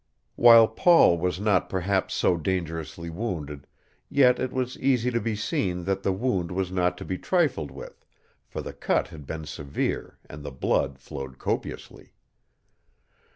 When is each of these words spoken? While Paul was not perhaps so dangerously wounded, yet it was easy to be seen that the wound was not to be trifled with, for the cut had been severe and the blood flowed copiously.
While 0.35 0.67
Paul 0.67 1.19
was 1.19 1.39
not 1.39 1.69
perhaps 1.69 2.15
so 2.15 2.35
dangerously 2.35 3.11
wounded, 3.11 3.67
yet 4.09 4.39
it 4.39 4.51
was 4.51 4.75
easy 4.79 5.11
to 5.11 5.21
be 5.21 5.35
seen 5.35 5.83
that 5.83 6.01
the 6.01 6.11
wound 6.11 6.49
was 6.51 6.71
not 6.71 6.97
to 6.97 7.05
be 7.05 7.19
trifled 7.19 7.69
with, 7.69 8.03
for 8.47 8.63
the 8.63 8.73
cut 8.73 9.09
had 9.09 9.27
been 9.27 9.45
severe 9.45 10.17
and 10.27 10.41
the 10.43 10.49
blood 10.49 10.97
flowed 10.97 11.37
copiously. 11.37 12.15